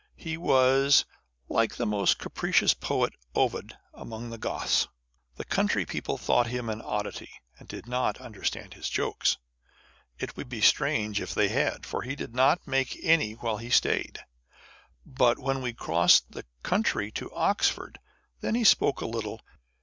[0.15, 1.05] 1 He was
[1.47, 4.87] "like the most capricious poet Ovid among the Goths."
[5.35, 9.37] The country people thought him an oddity, and did not understand his jokes.
[10.17, 13.69] It would be strange if they had; for he did not make any while he
[13.69, 14.17] stayed.
[15.05, 17.99] But when we crossed the country to Oxford,
[18.39, 19.39] then he spoke a little.